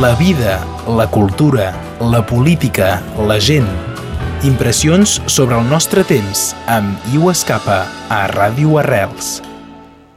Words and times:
La 0.00 0.14
vida, 0.14 0.60
la 0.88 1.06
cultura, 1.10 1.72
la 2.00 2.20
política, 2.26 3.02
la 3.16 3.38
gent. 3.40 3.68
Impressions 4.44 5.22
sobre 5.24 5.56
el 5.56 5.64
nostre 5.70 6.02
temps 6.04 6.50
amb 6.68 7.06
Iu 7.14 7.30
Escapa 7.32 7.78
a 8.12 8.18
Ràdio 8.28 8.76
Arrels. 8.82 9.38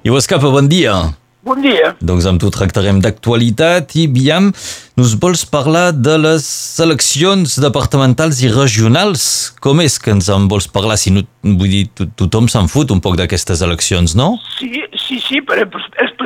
Iu 0.03 0.19
Escapa, 0.19 0.51
bon 0.51 0.67
dia. 0.67 0.97
Bon 1.47 1.61
dia. 1.63 1.93
Doncs 2.03 2.27
amb 2.27 2.41
tu 2.43 2.49
tractarem 2.51 2.99
d'actualitat 2.99 3.95
i, 3.95 4.09
Biam, 4.11 4.51
nos 4.99 5.15
vols 5.15 5.45
parlar 5.47 5.93
de 5.95 6.17
les 6.19 6.43
eleccions 6.83 7.55
departamentals 7.63 8.43
i 8.43 8.51
regionals. 8.51 9.23
Com 9.63 9.79
és 9.79 9.95
que 9.95 10.11
ens 10.11 10.27
en 10.27 10.51
vols 10.51 10.67
parlar? 10.67 10.99
Si 10.99 11.15
no, 11.15 11.23
vull 11.45 11.71
dir, 11.71 11.85
to 11.95 12.09
tothom 12.19 12.51
se'n 12.51 12.67
fot 12.67 12.91
un 12.91 12.99
poc 12.99 13.15
d'aquestes 13.21 13.63
eleccions, 13.63 14.17
no? 14.19 14.33
Sí, 14.59 14.73
sí, 15.07 15.23
sí, 15.23 15.39
però 15.39 15.63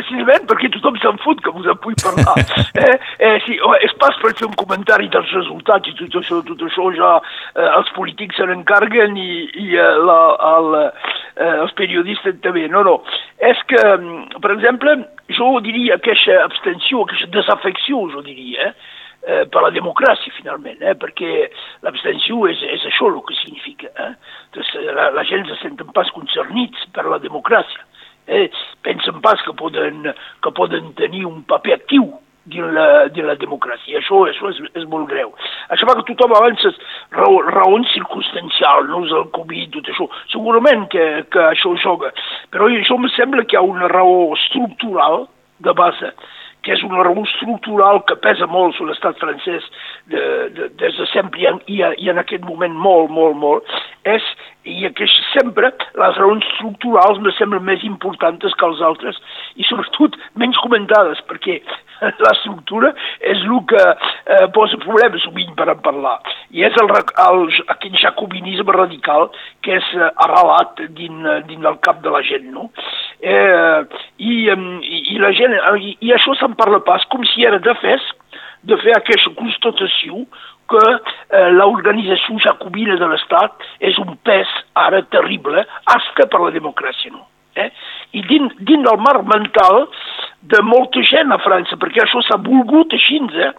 precisament 0.04 0.48
perquè 0.50 0.70
tothom 0.74 0.98
se'n 1.02 1.20
fot 1.24 1.42
que 1.44 1.54
vos 1.56 1.68
en 1.70 1.80
vull 1.84 1.98
parlar. 2.04 2.36
eh, 2.84 2.96
eh, 3.20 3.36
sí, 3.46 3.58
és 3.86 3.96
pas 4.02 4.18
per 4.22 4.34
fer 4.38 4.48
un 4.50 4.58
comentari 4.60 5.10
dels 5.14 5.32
resultats 5.38 5.90
i 5.90 5.96
tot 6.00 6.20
això, 6.22 6.42
tot 6.48 6.64
això 6.68 6.90
ja 6.98 7.12
eh, 7.20 7.70
els 7.70 7.92
polítics 7.98 8.40
se 8.40 8.48
n'encarguen 8.50 9.18
i, 9.18 9.30
i 9.66 9.68
eh, 9.80 9.92
la, 10.08 10.20
el, 10.54 10.80
eh, 10.80 11.54
els 11.66 11.76
periodistes 11.80 12.42
també. 12.46 12.68
No, 12.72 12.84
no. 12.86 12.98
És 13.44 13.60
que, 13.70 13.82
mm, 13.98 14.42
per 14.44 14.54
exemple, 14.56 14.98
jo 15.34 15.54
diria 15.66 16.00
aquesta 16.00 16.42
abstenció, 16.44 17.06
aquesta 17.08 17.32
desafecció, 17.34 18.04
jo 18.14 18.24
diria, 18.26 18.74
eh, 19.24 19.46
per 19.48 19.64
la 19.64 19.72
democràcia, 19.72 20.34
finalment, 20.38 20.82
eh, 20.82 20.96
perquè 21.00 21.48
l'abstenció 21.86 22.44
és, 22.52 22.62
és 22.76 22.86
això 22.92 23.10
el 23.10 23.22
que 23.28 23.38
significa. 23.40 23.92
Eh? 24.06 24.12
Doncs, 24.56 24.76
la, 24.92 25.10
la 25.16 25.26
gent 25.28 25.48
se 25.50 25.60
senten 25.62 25.92
pas 25.96 26.12
concernits 26.16 26.88
per 26.96 27.08
la 27.10 27.22
democràcia. 27.24 27.88
Eh? 28.28 28.50
Pensen 28.84 29.22
pas 29.22 29.42
que 29.44 29.54
poden, 29.60 30.06
que 30.44 30.52
poden 30.56 30.94
tenir 31.00 31.26
un 31.26 31.44
paper 31.48 31.80
actiu 31.80 32.12
dins 32.46 32.72
la, 32.76 33.08
dins 33.14 33.28
la 33.28 33.36
democràcia. 33.40 34.00
Això, 34.00 34.24
això 34.28 34.52
és, 34.52 34.62
és 34.80 34.86
molt 34.92 35.08
greu. 35.12 35.32
Això 35.74 35.88
fa 35.88 35.96
que 36.00 36.06
tothom 36.12 36.36
avança 36.36 36.74
raó, 37.16 37.42
raons 37.48 37.92
circumstancials, 37.96 38.90
no? 38.92 39.04
el 39.08 39.30
Covid, 39.36 39.72
tot 39.78 39.92
això. 39.94 40.10
Segurament 40.34 40.88
que, 40.92 41.06
que 41.32 41.50
això 41.52 41.74
joga, 41.84 42.14
però 42.52 42.70
això 42.72 43.00
em 43.00 43.10
sembla 43.16 43.48
que 43.48 43.58
hi 43.58 43.62
ha 43.62 43.68
una 43.68 43.92
raó 43.92 44.34
estructural 44.38 45.28
de 45.64 45.76
base 45.78 46.12
que 46.64 46.74
és 46.76 46.84
una 46.88 47.04
raó 47.04 47.26
estructural 47.28 48.02
que 48.08 48.18
pesa 48.24 48.48
molt 48.48 48.78
sobre 48.78 48.94
l'estat 48.94 49.20
francès 49.22 49.68
de, 50.12 50.24
de, 50.56 50.70
des 50.80 50.98
de 51.00 51.08
sempre 51.12 51.44
i 51.44 51.50
en, 51.52 51.62
i, 51.68 51.82
i 52.06 52.12
en 52.14 52.22
aquest 52.22 52.46
moment 52.48 52.76
molt, 52.88 53.12
molt, 53.12 53.38
molt, 53.40 53.78
és 54.08 54.24
i 54.64 54.88
que 54.96 55.08
sempre 55.34 55.74
les 56.00 56.18
raons 56.18 56.46
estructurals 56.54 57.20
me 57.20 57.34
semblen 57.36 57.66
més 57.68 57.84
importants 57.84 58.56
que 58.60 58.68
els 58.68 58.82
altres 58.82 59.20
i 59.60 59.66
sobretot 59.68 60.16
menys 60.40 60.60
comentades 60.64 61.20
perquè 61.28 61.60
l'estructura 62.24 62.94
és 63.20 63.44
el 63.44 63.60
que 63.68 63.84
eh, 63.84 64.48
posa 64.56 64.80
problemes 64.86 65.24
sovint 65.28 65.52
per 65.60 65.68
en 65.74 65.84
parlar 65.84 66.16
i 66.56 66.64
és 66.64 66.80
el, 66.80 66.92
el, 67.26 67.44
aquest 67.76 68.00
jacobinisme 68.06 68.76
radical 68.76 69.30
que 69.66 69.76
és 69.82 69.92
eh, 70.00 70.12
arrelat 70.28 70.80
dins, 70.96 71.28
dins 71.50 71.68
del 71.68 71.80
cap 71.84 72.00
de 72.06 72.16
la 72.16 72.24
gent 72.24 72.48
no? 72.56 72.70
Eh, 73.24 73.86
i, 74.20 74.34
i, 74.52 75.18
la 75.22 75.32
gent 75.38 75.56
i, 75.80 75.96
i 76.04 76.12
això 76.16 76.36
se'n 76.40 76.58
parla 76.60 76.84
pas 76.84 77.06
com 77.12 77.24
si 77.32 77.46
era 77.48 77.62
de 77.64 77.76
fes 77.82 78.04
de 78.68 78.78
fer 78.84 78.96
aquesta 78.98 79.32
constatació 79.40 80.26
que 80.72 80.84
eh, 80.90 81.50
l'organització 81.56 82.40
jacobina 82.44 82.96
de 83.00 83.10
l'Estat 83.12 83.66
és 83.84 83.98
un 84.02 84.16
pes 84.28 84.50
ara 84.80 85.02
terrible, 85.16 85.66
hasta 85.96 86.28
per 86.32 86.42
la 86.44 86.54
democràcia, 86.56 87.12
no? 87.12 87.28
Eh? 87.60 87.70
I 88.18 88.24
dins, 88.26 88.56
dins 88.66 88.86
del 88.88 89.02
marc 89.04 89.28
mental 89.30 89.84
de 90.54 90.62
molta 90.66 91.04
gent 91.06 91.36
a 91.36 91.40
França, 91.44 91.78
perquè 91.80 92.02
això 92.04 92.24
s'ha 92.26 92.40
volgut 92.42 92.96
així, 92.96 93.20
eh? 93.46 93.52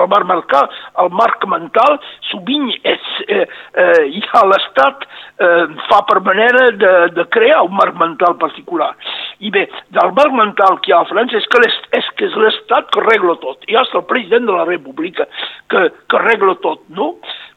El 0.00 0.08
marc 0.08 0.26
mental, 0.26 0.68
el 1.02 1.10
marc 1.14 1.44
mental 1.50 1.98
sovint 2.30 2.70
és, 2.82 3.10
eh, 3.28 3.46
eh, 3.82 4.20
ja 4.26 4.42
l'Estat 4.48 5.04
eh, 5.06 5.66
fa 5.88 6.00
per 6.08 6.20
manera 6.26 6.70
de, 6.82 6.92
de 7.14 7.26
crear 7.36 7.62
un 7.66 7.74
marc 7.78 7.98
mental 8.00 8.36
particular. 8.40 8.92
I 9.40 9.50
bé, 9.54 9.66
del 9.94 10.14
marc 10.16 10.34
mental 10.34 10.80
que 10.80 10.90
hi 10.90 10.96
ha 10.96 11.02
a 11.02 11.10
França 11.10 11.38
és 11.38 11.46
que, 11.50 11.62
és 11.98 12.10
que 12.18 12.28
és 12.28 12.38
l'Estat 12.40 12.90
que 12.94 13.04
regla 13.06 13.36
tot. 13.42 13.62
I 13.68 13.78
és 13.80 13.94
el 13.94 14.06
president 14.10 14.48
de 14.50 14.56
la 14.56 14.66
República 14.68 15.28
que, 15.70 15.86
que 16.10 16.24
regla 16.24 16.56
tot, 16.64 16.82
no? 16.88 17.14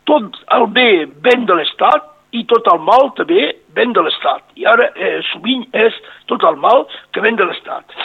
Tot 0.07 0.37
el 0.55 0.69
bé 0.75 0.91
ven 1.25 1.45
de 1.49 1.57
l'Estat 1.57 2.13
i 2.37 2.43
tot 2.47 2.67
el 2.71 2.79
mal 2.83 3.11
també 3.17 3.49
ven 3.75 3.93
de 3.95 4.03
l'Estat. 4.03 4.43
I 4.59 4.67
ara 4.67 4.91
eh, 4.95 5.17
sovint 5.31 5.65
és 5.75 5.95
tot 6.31 6.43
el 6.47 6.59
mal 6.61 6.85
que 7.15 7.23
ven 7.23 7.39
de 7.39 7.47
l'Estat. 7.47 7.97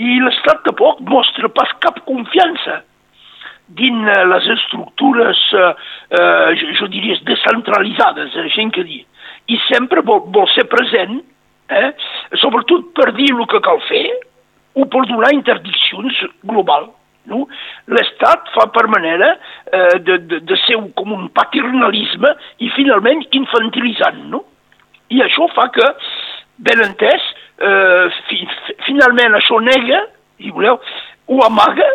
I 0.00 0.18
l'Estat 0.24 0.64
tampoc 0.66 1.02
mostra 1.10 1.50
pas 1.54 1.70
cap 1.84 2.00
confiança 2.08 2.82
dins 3.68 4.10
les 4.30 4.48
estructures, 4.56 5.38
eh, 5.54 5.74
eh, 6.10 6.54
jo, 6.60 6.72
jo 6.80 6.88
diria, 6.92 7.16
descentralitzades, 7.24 8.36
eh, 8.36 8.48
gent 8.54 8.72
que 8.74 8.84
dir. 8.84 9.04
I 9.48 9.58
sempre 9.68 10.02
vol, 10.02 10.24
vol 10.34 10.48
ser 10.52 10.66
present, 10.68 11.22
eh, 11.68 11.90
sobretot 12.42 12.92
per 12.94 13.12
dir 13.16 13.30
el 13.32 13.46
que 13.48 13.62
cal 13.64 13.80
fer 13.88 14.04
o 14.74 14.84
per 14.90 15.06
donar 15.08 15.32
interdiccions 15.34 16.20
global. 16.44 16.90
No? 17.30 17.46
L'Estat 17.88 18.50
fa 18.52 18.66
per 18.68 18.84
manera 18.92 19.30
eh, 19.72 19.98
de, 20.04 20.18
de, 20.28 20.40
de 20.44 20.56
ser 20.66 20.76
un, 20.76 20.90
com 20.92 21.14
un 21.16 21.30
paternalisme 21.32 22.34
i 22.60 22.68
finalment 22.76 23.24
infantilitzant. 23.32 24.26
No? 24.28 24.44
I 25.08 25.24
això 25.24 25.48
fa 25.56 25.70
que, 25.72 25.88
ben 26.68 26.84
entès, 26.84 27.24
eh, 27.64 28.12
fi, 28.28 28.44
finalment 28.84 29.40
això 29.40 29.56
nega, 29.64 30.04
si 30.36 30.52
voleu, 30.52 30.76
o 31.32 31.40
amaga 31.46 31.88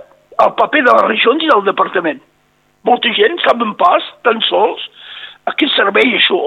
el 0.46 0.54
paper 0.60 0.84
de 0.86 0.96
les 0.96 1.08
regions 1.10 1.44
i 1.44 1.52
del 1.52 1.66
departament. 1.68 2.22
Molta 2.88 3.12
gent 3.16 3.40
saben 3.44 3.76
pas, 3.80 4.06
tan 4.24 4.40
sols, 4.48 4.86
a 5.50 5.56
què 5.58 5.68
serveix 5.74 6.16
això, 6.20 6.40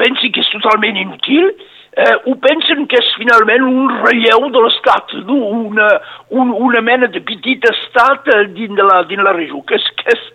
pensi 0.00 0.32
que 0.32 0.42
és 0.42 0.50
totalment 0.54 0.98
inútil, 0.98 1.52
eh, 1.92 2.14
ho 2.26 2.34
pensen 2.40 2.86
que 2.88 2.98
és 2.98 3.10
finalment 3.20 3.66
un 3.68 3.92
relleu 4.02 4.48
de 4.54 4.64
l'Estat, 4.64 5.14
no? 5.28 5.36
una, 5.68 5.88
un, 6.30 6.50
una 6.68 6.82
mena 6.84 7.08
de 7.12 7.20
petit 7.28 7.64
estat 7.68 8.28
eh, 8.32 8.42
dins, 8.56 8.74
de 8.78 8.86
la, 8.88 9.02
dins 9.10 9.22
la 9.22 9.34
regió, 9.36 9.62
que 9.68 9.78
és, 9.78 9.88
que 10.00 10.16
és 10.16 10.26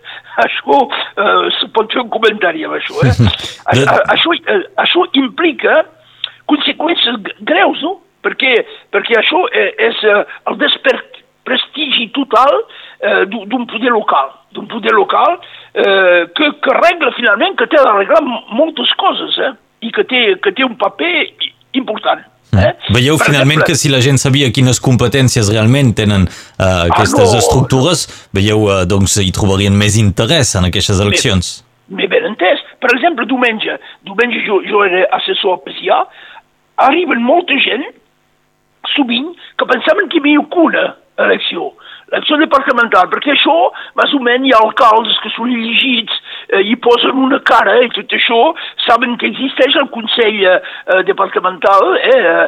això, 0.46 0.80
eh, 1.18 1.52
se 1.58 1.70
pot 1.76 1.92
fer 1.92 2.04
un 2.04 2.12
comentari 2.14 2.66
amb 2.66 2.78
això, 2.78 2.98
eh? 3.04 3.14
a, 3.70 3.76
a, 3.76 3.96
això, 4.16 4.36
eh, 4.38 4.60
això 4.86 5.06
implica 5.20 5.82
conseqüències 6.48 7.18
greus, 7.48 7.82
no? 7.84 7.98
Perquè, 8.24 8.54
perquè 8.94 9.18
això 9.18 9.44
eh, 9.54 9.70
és 9.90 10.04
eh, 10.06 10.22
el 10.50 10.58
despert 10.62 11.22
prestigi 11.48 12.10
total 12.16 12.52
eh, 13.00 13.24
d'un 13.26 13.64
poder 13.66 13.92
local, 13.94 14.34
d'un 14.52 14.68
poder 14.70 14.94
local 14.96 15.38
eh, 15.74 16.28
que, 16.36 16.52
que 16.62 16.80
regla 16.80 17.14
finalment, 17.16 17.56
que 17.58 17.68
té 17.72 17.80
d'arreglar 17.80 18.22
moltes 18.52 18.92
coses, 19.00 19.40
eh, 19.42 19.54
i 19.84 19.92
que 19.94 20.04
té, 20.08 20.24
que 20.42 20.52
té 20.54 20.66
un 20.66 20.76
paper 20.78 21.14
important. 21.78 22.24
Mm. 22.50 22.62
Eh? 22.64 22.72
Veieu 22.96 23.18
per 23.20 23.28
finalment 23.28 23.60
exemple, 23.60 23.74
que 23.74 23.80
si 23.80 23.92
la 23.92 24.00
gent 24.04 24.18
sabia 24.20 24.48
quines 24.54 24.80
competències 24.80 25.50
realment 25.52 25.92
tenen 25.98 26.24
uh, 26.28 26.88
aquestes 26.88 27.28
ah, 27.28 27.34
no, 27.34 27.42
estructures, 27.42 28.06
veieu, 28.34 28.64
uh, 28.70 28.82
doncs 28.88 29.18
hi 29.22 29.30
trobarien 29.36 29.76
més 29.76 29.98
interès 30.00 30.54
en 30.58 30.68
aquestes 30.70 31.02
eleccions. 31.04 31.58
M'he 31.92 32.08
ben 32.10 32.26
entès. 32.30 32.64
Per 32.80 32.90
exemple, 32.94 33.26
diumenge, 33.28 33.76
diumenge 34.06 34.42
jo, 34.46 34.62
jo 34.64 34.82
era 34.86 35.04
assessor 35.18 35.58
a 35.58 35.62
PSIA, 35.66 36.00
arriben 36.88 37.22
molta 37.26 37.56
gent, 37.64 37.84
sovint, 38.94 39.28
que 39.58 39.68
pensaven 39.68 40.08
que 40.08 40.18
hi 40.18 40.24
havia 40.24 40.44
una 40.64 40.86
elecció, 41.24 41.72
l'acció 42.12 42.38
departamental, 42.40 43.08
perquè 43.12 43.34
això, 43.34 43.56
més 43.98 44.14
o 44.16 44.20
menys, 44.24 44.48
hi 44.48 44.54
ha 44.54 44.60
alcaldes 44.64 45.18
que 45.22 45.32
són 45.34 45.50
llegits 45.52 46.14
eh, 46.48 46.62
i 46.72 46.76
posen 46.84 47.18
una 47.20 47.40
cara 47.48 47.76
i 47.84 47.90
tot 47.94 48.14
això, 48.16 48.38
saben 48.86 49.16
que 49.20 49.28
existeix 49.28 49.76
el 49.80 49.90
Consell 49.94 50.40
eh, 50.48 50.56
departamental, 51.08 51.92
eh, 51.98 52.46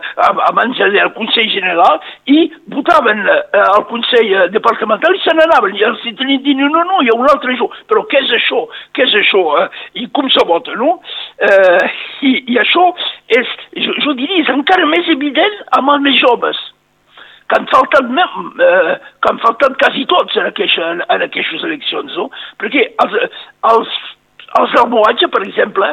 abans 0.49 0.81
del 0.81 1.13
Consell 1.17 1.51
General, 1.53 2.01
i 2.33 2.47
votaven 2.73 3.23
eh, 3.27 3.43
al 3.67 3.85
Consell 3.91 4.33
departamental 4.55 5.17
i 5.17 5.23
se 5.25 5.37
n'anaven, 5.37 5.77
i 5.77 5.87
els 5.91 6.09
tenien 6.09 6.43
dit, 6.47 6.57
no, 6.61 6.85
no, 6.85 7.03
hi 7.05 7.13
ha 7.13 7.19
un 7.19 7.29
altre 7.29 7.53
això, 7.55 7.69
però 7.91 8.07
què 8.09 8.25
és 8.25 8.35
això? 8.41 8.65
Què 8.97 9.07
és 9.09 9.21
això? 9.25 9.45
Eh? 9.61 9.69
I 10.05 10.09
com 10.17 10.29
se 10.33 10.45
vota, 10.49 10.75
no? 10.81 10.99
Eh, 11.37 11.87
i, 12.27 12.35
I 12.55 12.61
això 12.63 12.91
és, 13.29 13.57
jo, 13.77 13.97
jo 14.07 14.17
diria, 14.17 14.41
és 14.45 14.53
encara 14.53 14.89
més 14.89 15.09
evident 15.13 15.61
amb 15.77 15.93
els 15.97 16.07
més 16.09 16.21
joves, 16.21 16.61
que 17.51 17.59
han 17.59 17.67
faltat, 17.67 18.07
eh, 18.07 18.95
que 19.21 19.33
han 19.33 19.43
faltat 19.43 19.77
quasi 19.83 20.07
tots 20.07 20.39
en, 20.39 20.47
aquesta, 20.53 20.95
en 21.03 21.27
aquestes 21.27 21.67
eleccions, 21.67 22.15
no? 22.15 22.29
Perquè 22.63 22.87
els, 23.03 23.17
els, 23.73 23.95
els 24.61 24.75
del 24.77 24.91
Moatge, 24.93 25.27
per 25.35 25.43
exemple, 25.43 25.89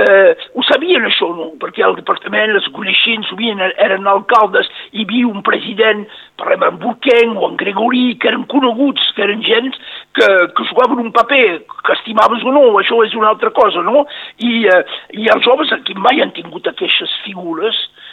eh, 0.00 0.32
ho 0.56 0.64
sabien 0.64 1.04
això, 1.04 1.28
no? 1.36 1.50
Perquè 1.60 1.84
el 1.84 1.98
departament 2.00 2.54
les 2.56 2.68
coneixien, 2.76 3.24
sovint 3.28 3.60
eren 3.64 4.08
alcaldes, 4.08 4.70
hi 4.92 5.04
havia 5.04 5.28
un 5.28 5.44
president, 5.44 6.06
exemple, 6.40 6.70
en 6.70 6.80
Burquenc 6.80 7.36
o 7.36 7.50
en 7.50 7.60
Gregorí, 7.60 8.06
que 8.20 8.32
eren 8.32 8.48
coneguts, 8.48 9.12
que 9.16 9.26
eren 9.28 9.44
gent 9.44 9.76
que, 10.16 10.30
que 10.56 10.68
jugaven 10.70 11.04
un 11.04 11.12
paper, 11.12 11.64
que 11.68 11.98
estimaves 11.98 12.44
o 12.44 12.52
no, 12.56 12.64
això 12.80 13.02
és 13.04 13.14
una 13.18 13.28
altra 13.34 13.52
cosa, 13.52 13.84
no? 13.84 14.06
I, 14.40 14.64
eh, 14.72 14.82
i 15.20 15.28
els 15.28 15.44
joves 15.44 15.72
aquí 15.76 15.96
mai 16.00 16.24
han 16.24 16.32
tingut 16.36 16.66
aquestes 16.72 17.12
figures, 17.26 17.76
eh, 17.76 18.03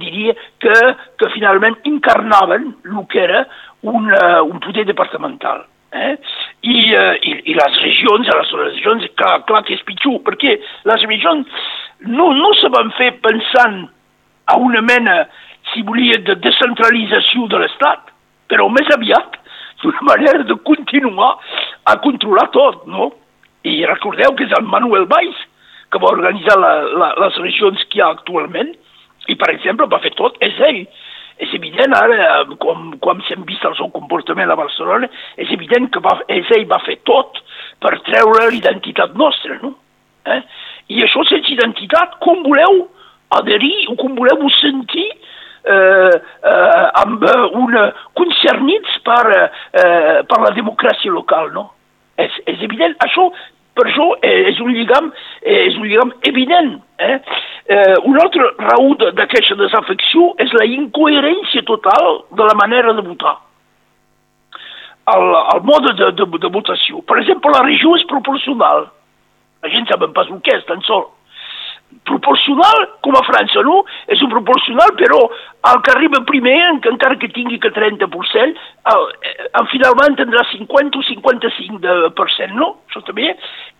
diria, 0.00 0.34
que, 0.60 0.74
que 1.18 1.30
finalment 1.32 1.78
encarnaven 1.88 2.74
el 2.84 3.06
que 3.08 3.22
era 3.22 3.46
un, 3.82 4.10
uh, 4.12 4.42
un 4.44 4.60
poder 4.60 4.84
departamental. 4.84 5.64
Eh? 5.94 6.18
I, 6.62 6.76
eh, 6.92 7.18
i, 7.22 7.32
I 7.52 7.54
les 7.54 7.76
regions, 7.84 8.26
les 8.26 8.52
regions, 8.58 9.04
clar, 9.14 9.44
clar 9.46 9.62
que 9.62 9.76
és 9.76 9.84
pitjor, 9.86 10.18
perquè 10.26 10.56
les 10.90 11.04
regions 11.06 11.68
no, 12.08 12.32
no 12.34 12.50
se 12.58 12.70
van 12.74 12.90
fer 12.98 13.12
pensant 13.22 13.84
a 14.50 14.56
una 14.58 14.82
mena, 14.82 15.20
si 15.70 15.84
volia, 15.86 16.18
de 16.26 16.34
descentralització 16.42 17.46
de 17.52 17.62
l'Estat, 17.62 18.10
però 18.50 18.66
més 18.72 18.90
aviat 18.96 19.38
d'una 19.84 20.06
manera 20.10 20.42
de 20.48 20.56
continuar 20.66 21.36
a 21.86 21.96
controlar 22.02 22.48
tot, 22.56 22.88
no? 22.90 23.12
I 23.64 23.84
recordeu 23.86 24.34
que 24.36 24.48
és 24.48 24.56
el 24.58 24.66
Manuel 24.68 25.06
Valls 25.08 25.38
que 25.92 26.00
va 26.02 26.10
organitzar 26.10 26.58
la, 26.58 26.72
la, 26.90 27.12
les 27.22 27.38
regions 27.38 27.86
que 27.86 28.00
hi 28.00 28.02
ha 28.02 28.10
actualment, 28.16 28.74
i 29.28 29.36
per 29.40 29.50
exemple 29.52 29.88
va 29.90 30.02
fer 30.04 30.12
tot, 30.18 30.36
és 30.44 30.58
ell, 30.68 30.84
és 31.42 31.54
evident 31.56 31.94
ara, 31.98 32.44
com, 32.62 32.92
com 33.02 33.22
s'hem 33.26 33.42
vist 33.48 33.64
el 33.66 33.74
seu 33.78 33.90
comportament 33.94 34.50
a 34.50 34.58
Barcelona, 34.58 35.08
és 35.40 35.50
evident 35.54 35.90
que 35.94 36.02
va, 36.04 36.18
és 36.30 36.50
ell 36.54 36.66
va 36.70 36.80
fer 36.86 37.00
tot 37.08 37.40
per 37.82 37.96
treure 38.06 38.50
l'identitat 38.52 39.16
nostra, 39.18 39.58
no? 39.62 39.74
Eh? 40.30 40.40
I 40.94 41.02
això 41.04 41.24
sense 41.28 41.50
identitat, 41.52 42.18
com 42.24 42.44
voleu 42.46 42.84
adherir 43.34 43.88
o 43.90 43.96
com 43.98 44.14
voleu 44.14 44.46
sentir 44.60 45.08
eh, 45.10 46.14
eh, 46.14 46.84
amb 47.02 47.24
una 47.60 47.88
concernits 48.16 49.00
per, 49.04 49.24
eh, 49.34 50.22
per 50.28 50.40
la 50.44 50.52
democràcia 50.56 51.12
local, 51.12 51.50
no? 51.56 51.70
És, 52.20 52.34
és 52.46 52.62
evident, 52.62 52.94
això 53.02 53.30
per 53.74 53.86
això 53.88 54.06
és 54.22 54.60
un 54.62 54.70
lligam, 54.74 55.10
és 55.42 55.76
un 55.78 55.88
lligam 55.88 56.12
evident. 56.30 56.76
Eh? 56.98 57.16
Eh, 57.66 57.96
una 58.06 58.22
altra 58.22 58.50
raó 58.60 58.94
d'aquesta 59.02 59.56
desafecció 59.58 60.30
és 60.44 60.52
la 60.54 60.66
incoherència 60.68 61.64
total 61.66 62.22
de 62.30 62.46
la 62.46 62.54
manera 62.60 62.94
de 62.94 63.02
votar. 63.06 63.34
El, 65.14 65.26
el 65.56 65.64
mode 65.66 65.92
de, 65.98 66.12
de, 66.16 66.28
de 66.46 66.52
votació. 66.54 67.02
Per 67.02 67.18
exemple, 67.20 67.52
la 67.52 67.64
regió 67.66 67.96
és 67.98 68.06
proporcional. 68.08 68.86
La 69.64 69.72
gent 69.72 69.90
sap 69.90 70.06
pas 70.14 70.30
el 70.30 70.40
que 70.44 70.54
és, 70.54 70.64
tan 70.70 70.80
sol 70.86 71.08
proporcional 72.02 72.88
com 73.04 73.14
a 73.16 73.22
França, 73.24 73.62
no? 73.62 73.82
És 74.10 74.22
un 74.24 74.30
proporcional, 74.32 74.92
però 74.98 75.20
el 75.70 75.82
que 75.84 75.92
arriba 75.92 76.20
primer, 76.26 76.56
encara 76.90 77.16
que 77.20 77.30
tingui 77.32 77.60
que 77.62 77.70
30%, 77.72 78.64
el, 78.92 79.04
el 79.60 79.68
finalment 79.70 80.18
tindrà 80.18 80.42
50 80.50 80.98
o 80.98 81.06
55%, 81.06 81.80
de 81.84 82.10
per 82.18 82.28
cent, 82.34 82.56
no? 82.58 82.74
Això 82.88 83.04
també. 83.06 83.30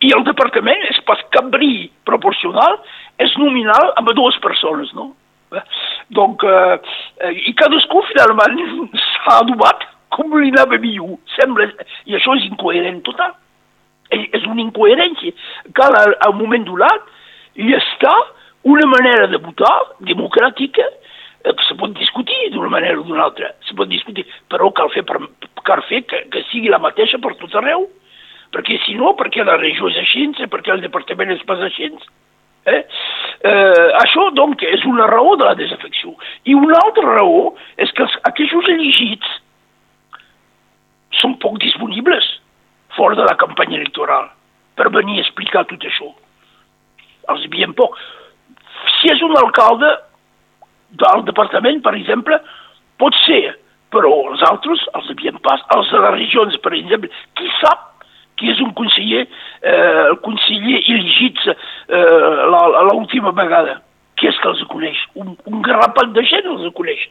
I 0.05 0.11
el 0.13 0.25
departament 0.27 0.83
és 0.91 0.99
pas 1.07 1.21
cambrí 1.33 1.89
proporcional, 2.07 2.77
és 3.21 3.33
nominal 3.41 3.93
amb 3.99 4.11
dues 4.17 4.37
persones, 4.43 4.91
no? 4.97 5.13
Eh? 5.55 5.63
Donc, 6.17 6.43
eh, 6.43 6.77
eh, 7.23 7.33
i 7.49 7.53
cadascú 7.57 8.03
finalment 8.11 8.59
s'ha 9.05 9.39
adobat 9.41 9.87
com 10.15 10.35
li 10.39 10.51
anava 10.53 10.79
millor. 10.81 11.17
Sembla, 11.35 11.69
I 12.05 12.17
això 12.19 12.35
és 12.37 12.47
incoherent 12.49 13.01
total. 13.07 13.33
És 14.13 14.45
una 14.45 14.61
incoherència. 14.61 15.33
Cal, 15.75 15.95
al, 15.97 16.13
al 16.27 16.35
moment 16.37 16.67
donat, 16.67 17.09
hi 17.57 17.73
està 17.73 18.13
una 18.65 18.85
manera 18.89 19.27
de 19.31 19.39
votar 19.41 19.73
democràtica 20.05 20.85
eh, 20.85 21.53
que 21.53 21.67
se 21.67 21.77
pot 21.79 21.93
discutir 21.97 22.51
d'una 22.53 22.71
manera 22.73 22.99
o 22.99 23.05
d'una 23.07 23.25
altra, 23.27 23.51
se 23.67 23.75
pot 23.77 23.89
discutir, 23.89 24.25
però 24.51 24.71
cal 24.75 24.91
fer, 24.93 25.05
per, 25.07 25.21
cal 25.67 25.83
fer 25.89 26.03
que, 26.09 26.23
que 26.33 26.43
sigui 26.51 26.71
la 26.73 26.81
mateixa 26.81 27.21
per 27.21 27.35
tot 27.41 27.53
arreu, 27.61 27.87
perquè 28.55 28.79
si 28.85 28.95
no, 28.95 29.11
perquè 29.19 29.43
la 29.43 29.57
regió 29.59 29.89
és 29.91 29.99
així, 29.99 30.29
perquè 30.51 30.71
el 30.75 30.83
departament 30.85 31.33
és 31.35 31.43
pas 31.47 31.59
així. 31.67 31.91
Eh? 32.65 32.81
Eh, 33.45 33.89
això, 34.01 34.29
doncs, 34.33 34.63
és 34.63 34.85
una 34.89 35.05
raó 35.11 35.35
de 35.37 35.45
la 35.45 35.57
desafecció. 35.59 36.15
I 36.47 36.55
una 36.57 36.79
altra 36.81 37.17
raó 37.19 37.51
és 37.77 37.91
que 37.91 38.05
els, 38.07 38.15
aquests 38.31 38.71
elegits 38.73 39.33
són 41.19 41.35
poc 41.43 41.59
disponibles 41.61 42.25
fora 42.95 43.17
de 43.19 43.27
la 43.27 43.35
campanya 43.39 43.77
electoral 43.77 44.31
per 44.75 44.89
venir 44.95 45.19
a 45.19 45.25
explicar 45.25 45.65
tot 45.69 45.83
això 45.87 46.09
els 47.33 47.45
havien 47.47 47.73
poc. 47.77 47.95
Si 48.99 49.11
és 49.11 49.21
un 49.25 49.35
alcalde 49.39 49.91
del 51.01 51.23
departament, 51.27 51.81
per 51.83 51.95
exemple, 51.97 52.39
pot 53.01 53.15
ser, 53.25 53.57
però 53.93 54.11
els 54.31 54.43
altres 54.47 54.83
els 54.97 55.09
havien 55.11 55.39
pas, 55.43 55.63
els 55.75 55.91
de 55.91 56.01
les 56.03 56.15
regions, 56.17 56.57
per 56.63 56.73
exemple, 56.77 57.11
qui 57.37 57.49
sap 57.61 57.94
qui 58.39 58.51
és 58.51 58.59
un 58.63 58.73
conseller, 58.77 59.25
eh, 59.61 60.01
el 60.09 60.17
conseller 60.25 60.81
elegit 60.81 61.39
eh, 61.47 61.53
l'última 62.91 63.31
vegada? 63.35 63.79
Qui 64.15 64.29
és 64.31 64.37
que 64.41 64.51
els 64.51 64.63
coneix? 64.71 64.99
Un, 65.19 65.35
un 65.51 65.63
garrapat 65.63 66.13
de 66.15 66.23
gent 66.27 66.47
els 66.51 66.67
coneix, 66.75 67.07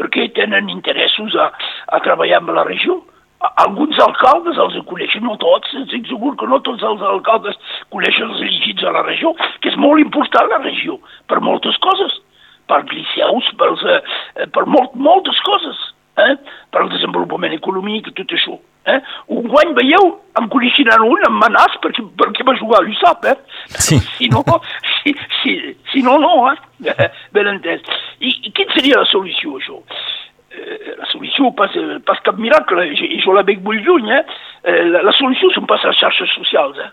perquè 0.00 0.28
tenen 0.36 0.68
interessos 0.72 1.36
a, 1.36 1.50
a 1.92 2.02
treballar 2.04 2.42
amb 2.42 2.56
la 2.56 2.66
regió 2.68 3.00
alguns 3.38 3.98
alcaldes 4.02 4.58
els 4.58 4.78
coneixen, 4.88 5.22
no 5.22 5.36
tots, 5.38 5.74
estic 5.82 6.08
segur 6.10 6.34
que 6.38 6.46
no 6.50 6.58
tots 6.66 6.82
els 6.82 7.02
alcaldes 7.06 7.58
coneixen 7.94 8.32
els 8.32 8.40
elegits 8.42 8.86
a 8.86 8.94
la 8.96 9.04
regió, 9.06 9.34
que 9.62 9.70
és 9.70 9.78
molt 9.78 10.02
important 10.02 10.50
la 10.50 10.58
regió, 10.64 10.98
per 11.30 11.38
moltes 11.44 11.78
coses, 11.84 12.16
per 12.68 12.82
liceus, 12.90 13.52
per, 13.60 13.70
eh, 13.94 14.48
per 14.54 14.66
molt, 14.66 14.94
moltes 14.94 15.38
coses, 15.46 15.78
eh? 16.18 16.34
per 16.72 16.82
al 16.82 16.90
desenvolupament 16.94 17.54
econòmic 17.56 18.10
i 18.10 18.16
tot 18.18 18.34
això. 18.34 18.58
Eh? 18.88 18.98
Un 19.34 19.48
guany, 19.50 19.74
veieu, 19.76 20.06
em 20.40 20.46
coneixen 20.52 20.88
un, 21.04 21.24
en 21.26 21.34
Manàs, 21.40 21.74
perquè, 21.82 22.04
perquè 22.20 22.46
va 22.46 22.56
jugar, 22.60 22.84
ho 22.86 22.94
sap, 23.00 23.26
eh? 23.28 23.34
Sí. 23.76 23.98
Si 24.16 24.28
no, 24.32 24.44
si, 25.02 25.14
si, 25.40 25.56
si 25.92 26.04
no, 26.06 26.16
no, 26.22 26.52
eh? 26.52 27.10
Ben 27.34 27.50
entès. 27.50 27.84
I, 28.20 28.32
I 28.48 28.54
quina 28.54 28.76
seria 28.76 29.02
la 29.02 29.10
solució, 29.10 29.58
això? 29.58 29.82
Eh, 30.58 30.94
la 30.96 31.08
solució 31.12 31.50
pas, 31.58 31.74
pas 32.06 32.22
cap 32.24 32.38
miracle, 32.40 32.86
i 32.94 33.20
jo 33.24 33.36
la 33.36 33.44
veig 33.46 33.60
molt 33.66 33.84
lluny, 33.84 34.08
eh? 34.14 34.22
eh? 34.64 34.80
La, 34.94 35.04
la 35.10 35.14
solució 35.18 35.52
són 35.54 35.68
pas 35.68 35.84
les 35.84 36.00
xarxes 36.00 36.32
socials, 36.38 36.80
eh? 36.86 36.90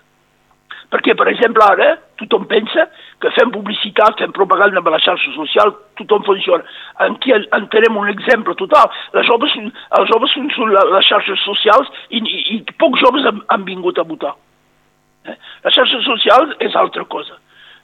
Perquè, 0.94 1.16
per 1.18 1.28
exemple, 1.32 1.64
ara 1.66 1.96
tothom 2.20 2.46
pensa 2.48 2.86
que 3.22 3.32
fem 3.36 3.52
publicitat, 3.52 4.20
fem 4.22 4.34
propaganda 4.36 4.80
amb 4.82 4.92
la 4.94 5.02
xarxa 5.04 5.34
social, 5.36 5.74
tothom 6.00 6.24
funciona. 6.28 6.64
Aquí 7.06 7.34
en 7.36 7.68
tenim 7.74 7.98
un 7.98 8.10
exemple 8.12 8.56
total. 8.60 8.92
Les 9.16 9.28
joves, 9.28 9.56
els 10.00 10.12
joves 10.12 10.36
són, 10.56 10.74
les 10.76 11.10
xarxes 11.10 11.42
socials 11.44 11.90
i, 12.10 12.22
i, 12.22 12.44
i 12.58 12.60
pocs 12.80 13.02
joves 13.04 13.26
han, 13.28 13.42
han 13.50 13.66
vingut 13.68 14.00
a 14.00 14.08
votar. 14.08 14.36
Eh? 15.26 15.36
Les 15.66 15.76
xarxes 15.76 16.06
socials 16.08 16.56
és 16.64 16.78
altra 16.80 17.06
cosa. 17.10 17.40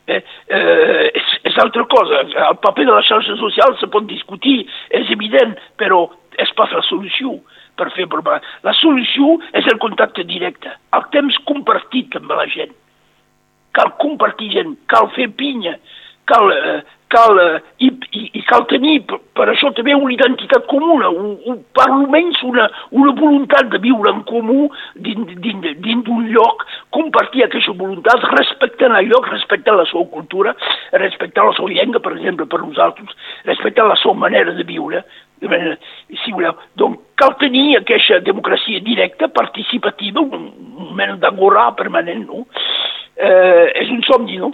Eh, 0.07 0.21
eh, 0.49 1.09
és, 1.13 1.33
és 1.51 1.57
altra 1.61 1.85
cosa. 1.89 2.23
El 2.49 2.59
paper 2.63 2.87
de 2.87 2.95
les 2.95 3.07
xarxes 3.09 3.39
socials 3.39 3.79
se 3.81 3.89
pot 3.91 4.07
discutir, 4.09 4.61
és 4.89 5.11
evident, 5.13 5.57
però 5.79 6.05
és 6.39 6.51
pas 6.57 6.71
la 6.73 6.83
solució 6.87 7.37
per 7.77 7.89
fer 7.95 8.07
propaganda. 8.11 8.47
La 8.67 8.73
solució 8.77 9.37
és 9.57 9.67
el 9.71 9.79
contacte 9.81 10.25
directe, 10.27 10.71
el 10.97 11.09
temps 11.15 11.37
compartit 11.49 12.17
amb 12.19 12.33
la 12.37 12.47
gent. 12.51 12.75
Cal 13.77 13.93
compartir 14.01 14.51
gent, 14.55 14.75
cal 14.91 15.09
fer 15.15 15.29
pinya, 15.37 15.77
cal, 16.27 16.51
eh, 16.51 16.81
cal, 17.11 17.39
eh, 17.39 17.61
i, 17.85 17.89
i, 18.11 18.23
i 18.39 18.41
cal 18.47 18.65
tenir 18.71 19.01
per, 19.07 19.19
per 19.35 19.47
això 19.51 19.71
també 19.75 19.95
una 19.97 20.13
identitat 20.13 20.67
comuna, 20.71 21.09
un, 21.11 21.33
un, 21.49 21.57
per 21.75 21.87
almenys 21.87 22.41
una, 22.47 22.67
una 22.91 23.15
voluntat 23.17 23.71
de 23.73 23.81
viure 23.83 24.13
en 24.13 24.21
comú 24.29 24.69
dins, 25.07 25.33
d'un 26.05 26.29
lloc, 26.31 26.65
compartir 26.95 27.45
aquesta 27.45 27.75
voluntat, 27.79 28.23
respectant 28.35 28.95
el 28.99 29.11
lloc, 29.11 29.27
respectant 29.31 29.79
la 29.79 29.87
seva 29.91 30.05
cultura, 30.13 30.55
respectant 31.03 31.51
la 31.51 31.57
seva 31.57 31.73
llengua, 31.73 32.03
per 32.03 32.15
exemple, 32.17 32.47
per 32.51 32.61
nosaltres, 32.63 33.19
respectant 33.49 33.91
la 33.91 33.99
seva 34.03 34.15
manera 34.27 34.55
de 34.55 34.67
viure, 34.67 35.03
si 35.41 36.31
voleu. 36.31 36.53
Donc, 36.77 36.99
cal 37.17 37.33
tenir 37.41 37.77
aquesta 37.79 38.19
democràcia 38.21 38.81
directa, 38.85 39.29
participativa, 39.33 40.21
un, 40.21 40.51
un 40.77 40.91
mena 40.97 41.17
d'agorà 41.21 41.71
permanent, 41.77 42.27
no? 42.27 42.45
Eh, 43.21 43.65
és 43.83 43.89
un 43.93 44.01
somni, 44.07 44.37
no? 44.41 44.51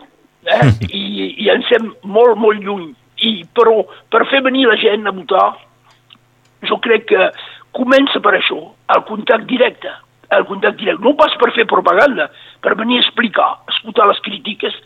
eh? 0.48 0.72
I, 0.90 1.04
i 1.44 1.52
ens 1.54 1.68
sem 1.72 1.92
molt, 2.08 2.38
molt 2.40 2.64
lluny. 2.64 2.90
I, 3.18 3.42
però 3.58 3.82
per 4.14 4.26
fer 4.32 4.44
venir 4.46 4.68
la 4.70 4.78
gent 4.80 5.08
a 5.10 5.14
votar, 5.16 5.48
jo 6.68 6.78
crec 6.84 7.08
que 7.12 7.30
comença 7.78 8.22
per 8.24 8.36
això, 8.38 8.60
el 8.94 9.04
contacte 9.10 9.50
directe, 9.50 9.92
el 10.34 10.46
contacte 10.50 10.84
directe, 10.84 11.04
no 11.06 11.16
pas 11.18 11.34
per 11.42 11.52
fer 11.56 11.68
propaganda, 11.70 12.30
per 12.62 12.78
venir 12.78 13.02
a 13.02 13.06
explicar, 13.06 13.50
escoltar 13.74 14.08
les 14.12 14.22
crítiques 14.26 14.78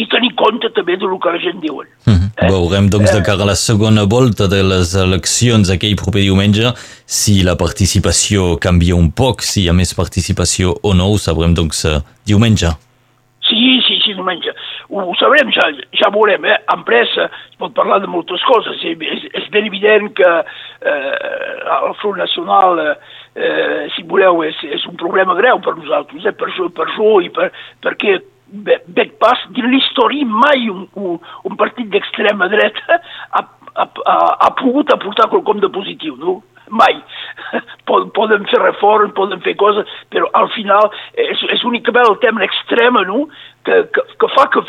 i 0.00 0.06
tenir 0.08 0.32
compte 0.40 0.70
també 0.72 0.96
del 1.00 1.16
que 1.20 1.32
la 1.32 1.40
gent 1.40 1.60
diuen. 1.60 1.88
Mm 2.06 2.14
-hmm. 2.14 2.30
eh? 2.36 2.48
Veurem, 2.48 2.88
doncs, 2.88 3.12
de 3.12 3.22
cara 3.22 3.42
a 3.42 3.50
la 3.52 3.54
segona 3.54 4.04
volta 4.04 4.48
de 4.48 4.62
les 4.62 4.94
eleccions 4.94 5.70
aquell 5.70 5.96
proper 5.96 6.22
diumenge, 6.22 6.72
si 7.06 7.42
la 7.42 7.56
participació 7.56 8.56
canvia 8.56 8.94
un 8.94 9.12
poc, 9.12 9.42
si 9.42 9.62
hi 9.62 9.68
ha 9.68 9.72
més 9.72 9.94
participació 9.94 10.76
o 10.82 10.94
no, 10.94 11.12
ho 11.12 11.18
sabrem, 11.18 11.54
doncs, 11.54 11.86
diumenge. 12.24 12.72
Sí, 13.52 13.82
sí, 13.84 13.98
sí, 14.00 14.14
diumenge 14.16 14.54
ho, 14.88 15.02
ho 15.04 15.14
sabrem, 15.20 15.50
ja, 15.52 15.66
ja 16.00 16.08
veurem, 16.14 16.46
eh? 16.48 16.56
en 16.72 16.84
pressa 16.88 17.26
es 17.28 17.56
pot 17.60 17.74
parlar 17.76 17.98
de 18.00 18.08
moltes 18.08 18.40
coses, 18.48 18.80
és, 18.80 19.26
és 19.28 19.48
ben 19.52 19.68
evident 19.68 20.08
que 20.16 20.30
eh, 20.40 21.16
el 21.76 21.96
Front 22.00 22.16
Nacional, 22.22 22.80
eh, 23.36 23.88
si 23.92 24.06
voleu, 24.08 24.40
és, 24.48 24.56
és 24.78 24.86
un 24.88 24.96
problema 25.00 25.36
greu 25.36 25.60
per 25.60 25.76
nosaltres, 25.76 26.24
eh? 26.24 26.32
per 26.32 26.48
això, 26.48 26.70
per 26.72 26.88
això 26.88 27.10
i 27.20 27.28
per, 27.34 27.50
perquè 27.84 28.20
veig 28.52 29.12
pas 29.20 29.44
dins 29.56 29.68
l'història 29.72 30.28
mai 30.28 30.68
un, 30.72 30.86
un, 31.00 31.20
un 31.48 31.60
partit 31.60 31.92
d'extrema 31.92 32.48
dreta 32.52 32.96
ha, 32.96 33.44
ha, 33.44 33.84
ha, 33.84 34.16
ha 34.48 34.50
pogut 34.60 34.92
aportar 34.92 35.28
quelcom 35.32 35.60
de 35.60 35.72
positiu, 35.72 36.16
no? 36.20 36.40
mai. 36.72 36.96
Poden 37.86 38.44
fer 38.46 38.60
reformes, 38.62 39.14
poden 39.16 39.40
fer 39.42 39.56
coses, 39.58 39.88
però 40.12 40.28
al 40.38 40.46
final 40.54 40.86
és, 41.18 41.40
és 41.50 41.64
únicament 41.66 42.06
el 42.08 42.20
tema 42.22 42.44
extrem, 42.46 43.00
no?, 43.08 43.26
que, 43.64 43.82
que, 43.94 44.02
que 44.18 44.28
fa 44.34 44.46
que 44.50 44.62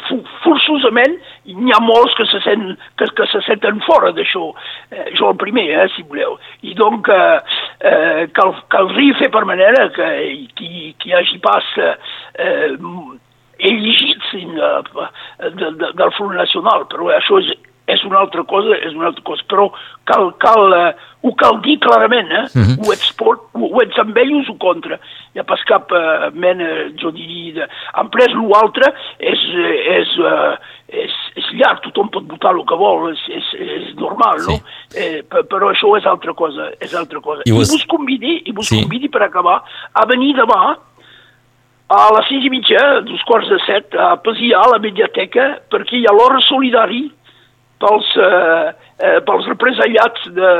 forçosament 0.43 1.15
n'hi 1.47 1.73
ha 1.73 1.81
molts 1.83 2.13
que 2.17 2.25
se, 2.29 2.39
sent, 2.45 2.65
que, 2.99 3.07
que 3.17 3.27
se 3.31 3.41
senten 3.47 3.81
fora 3.87 4.13
d'això. 4.15 4.51
Eh, 4.93 5.07
jo 5.17 5.31
el 5.31 5.39
primer, 5.41 5.65
eh, 5.73 5.87
si 5.95 6.05
voleu. 6.09 6.37
I 6.61 6.75
donc 6.77 7.09
eh, 7.09 7.57
eh, 7.89 8.23
cal, 8.37 8.55
caldria 8.73 9.17
fer 9.21 9.31
per 9.33 9.45
manera 9.49 9.89
que 9.95 10.09
qui, 10.57 10.93
qui 11.01 11.13
hagi 11.13 11.41
pas 11.43 11.73
eh, 11.81 11.95
elegits 13.63 14.33
eh, 14.37 14.47
de, 15.49 15.71
de, 15.71 15.91
del 15.93 16.15
Front 16.17 16.37
Nacional, 16.37 16.87
però 16.91 17.09
això 17.17 17.41
és 17.41 17.53
és 17.85 18.03
una 18.07 18.19
altra 18.21 18.43
cosa, 18.47 18.77
és 18.79 18.93
una 18.95 19.09
altra 19.09 19.23
cosa, 19.27 19.43
però 19.51 19.65
cal, 20.07 20.29
cal, 20.39 20.71
uh, 20.71 21.09
ho 21.23 21.33
cal 21.39 21.59
dir 21.65 21.75
clarament, 21.83 22.31
eh? 22.31 22.43
Uh 22.55 22.61
-huh. 22.63 22.75
ho, 22.79 22.93
ets 22.93 23.11
por, 23.19 23.39
ho, 23.51 23.65
ho 23.75 23.81
ets 23.81 23.99
amb 23.99 24.17
ells 24.17 24.49
o 24.49 24.55
contra. 24.55 24.99
Hi 25.33 25.39
ha 25.39 25.43
pas 25.43 25.63
cap 25.63 25.91
uh, 25.91 26.31
mena, 26.33 26.67
jo 26.95 27.11
diria, 27.11 27.53
de... 27.53 27.67
en 27.99 28.09
pres 28.09 28.31
l'altre 28.31 28.93
és, 29.19 29.41
és, 29.99 30.17
uh, 30.17 30.55
és, 30.87 31.11
és 31.35 31.45
llarg, 31.59 31.81
tothom 31.81 32.09
pot 32.09 32.23
votar 32.23 32.53
el 32.55 32.63
que 32.65 32.75
vol, 32.75 33.11
és, 33.11 33.21
és, 33.27 33.53
és 33.59 33.95
normal, 33.95 34.39
sí. 34.39 34.51
no? 34.51 34.57
Eh, 34.95 35.21
però 35.49 35.69
això 35.69 35.97
és 35.97 36.05
altra 36.05 36.33
cosa, 36.33 36.71
és 36.79 36.93
altra 36.93 37.19
cosa. 37.19 37.41
I. 37.45 37.49
I 37.49 37.53
vos 37.53 37.85
convidi, 37.85 38.41
i 38.45 38.51
vos 38.51 38.67
sí. 38.67 38.81
convidi 38.81 39.09
per 39.09 39.23
acabar, 39.23 39.63
a 39.93 40.05
venir 40.05 40.35
demà 40.35 40.77
a 41.93 42.03
les 42.15 42.27
sis 42.27 42.45
i 42.45 42.49
mitja, 42.49 43.01
dos 43.01 43.21
quarts 43.27 43.49
de 43.49 43.59
set, 43.65 43.93
a 43.95 44.15
Pasià, 44.23 44.61
a 44.61 44.69
la 44.71 44.79
mediateca, 44.79 45.59
perquè 45.69 45.99
hi 45.99 46.07
ha 46.07 46.13
l'hora 46.15 46.39
solidari 46.47 47.11
pels, 47.83 48.11
eh, 48.17 48.69
eh, 49.03 49.17
pels 49.27 49.49
represaliats 49.51 50.29
de, 50.37 50.51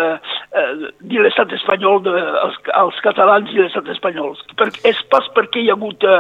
eh, 0.59 0.71
de 0.99 1.23
l'estat 1.23 1.53
espanyol, 1.55 2.01
de, 2.05 2.13
els, 2.43 2.59
els 2.81 2.99
catalans 3.05 3.53
i 3.53 3.61
l'estat 3.61 3.87
espanyol. 3.95 4.35
Per, 4.59 4.69
és 4.89 4.99
pas 5.13 5.29
perquè 5.37 5.63
hi 5.63 5.71
ha 5.71 5.77
hagut 5.77 6.03
eh, 6.03 6.19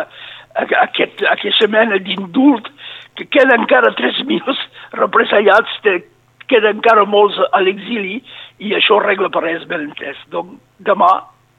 aquest, 0.85 1.25
aquesta 1.33 1.69
mena 1.73 1.99
d'indult 2.07 2.71
que 3.19 3.27
queden 3.29 3.65
encara 3.65 3.93
3.000 3.99 4.55
represaliats, 5.01 5.75
de, 5.85 5.99
queden 6.47 6.79
encara 6.79 7.05
molts 7.09 7.39
a 7.51 7.61
l'exili 7.63 8.21
i 8.63 8.73
això 8.77 8.99
regla 9.03 9.29
per 9.33 9.43
res 9.45 9.67
ben 9.69 9.89
entès. 9.89 10.19
Donc 10.33 10.55
demà 10.87 11.11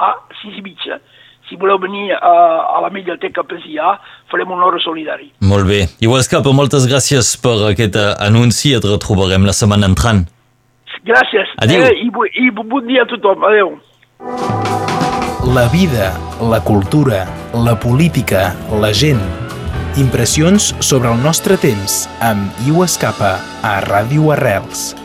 a 0.03 0.15
6 0.43 0.59
i 0.61 0.65
mitja 0.65 0.99
si 1.49 1.57
voleu 1.61 1.79
venir 1.79 2.13
a, 2.17 2.35
a 2.77 2.81
la 2.85 2.91
Mediateca 2.95 3.45
Pesià, 3.49 3.97
farem 4.33 4.53
un 4.55 4.63
hora 4.65 4.81
solidari. 4.83 5.31
Molt 5.45 5.69
bé. 5.69 5.85
Igual 6.05 6.25
Escapa, 6.25 6.55
moltes 6.57 6.89
gràcies 6.91 7.35
per 7.43 7.57
aquest 7.71 7.99
anunci. 8.19 8.75
Et 8.75 8.85
retrobarem 8.85 9.45
la 9.45 9.57
setmana 9.57 9.91
entrant. 9.91 10.25
Gràcies. 11.05 11.51
Adéu. 11.61 11.85
Eh, 11.85 12.07
i, 12.07 12.11
I 12.47 12.51
bon 12.55 12.87
dia 12.89 13.05
a 13.05 13.11
tothom. 13.11 13.45
Adéu. 13.45 13.77
La 15.55 15.69
vida, 15.69 16.15
la 16.41 16.63
cultura, 16.65 17.27
la 17.53 17.77
política, 17.79 18.55
la 18.81 18.95
gent. 18.97 19.21
Impressions 20.01 20.73
sobre 20.81 21.13
el 21.13 21.21
nostre 21.23 21.61
temps 21.61 22.09
amb 22.25 22.67
Iu 22.67 22.83
Escapa 22.89 23.37
a 23.63 23.79
Ràdio 23.85 24.33
Arrels. 24.35 25.04